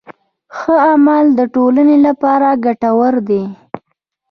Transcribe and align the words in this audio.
ښه 0.57 0.73
عمل 0.91 1.25
د 1.39 1.41
ټولنې 1.55 1.97
لپاره 2.07 2.47
ګټور 2.65 3.13
دی. 3.29 3.43